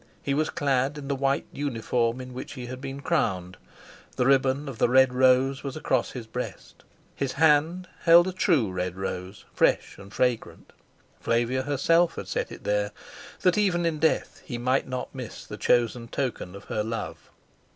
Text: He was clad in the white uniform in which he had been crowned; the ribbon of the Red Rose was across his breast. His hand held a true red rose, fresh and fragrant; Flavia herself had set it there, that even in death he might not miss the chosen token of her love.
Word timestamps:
He 0.23 0.33
was 0.33 0.49
clad 0.49 0.97
in 0.97 1.09
the 1.09 1.15
white 1.15 1.45
uniform 1.53 2.19
in 2.21 2.33
which 2.33 2.53
he 2.53 2.65
had 2.65 2.81
been 2.81 3.01
crowned; 3.01 3.55
the 4.15 4.25
ribbon 4.25 4.67
of 4.67 4.79
the 4.79 4.89
Red 4.89 5.13
Rose 5.13 5.63
was 5.63 5.75
across 5.77 6.09
his 6.13 6.25
breast. 6.25 6.83
His 7.15 7.33
hand 7.33 7.87
held 7.99 8.27
a 8.27 8.31
true 8.33 8.71
red 8.71 8.95
rose, 8.95 9.45
fresh 9.53 9.99
and 9.99 10.11
fragrant; 10.11 10.73
Flavia 11.19 11.61
herself 11.61 12.15
had 12.15 12.27
set 12.27 12.51
it 12.51 12.63
there, 12.63 12.89
that 13.41 13.59
even 13.59 13.85
in 13.85 13.99
death 13.99 14.41
he 14.43 14.57
might 14.57 14.87
not 14.87 15.13
miss 15.13 15.45
the 15.45 15.55
chosen 15.55 16.07
token 16.07 16.55
of 16.55 16.63
her 16.63 16.81
love. 16.83 17.29